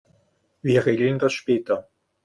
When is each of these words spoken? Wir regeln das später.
Wir 0.63 0.83
regeln 0.87 1.19
das 1.19 1.31
später. 1.33 1.87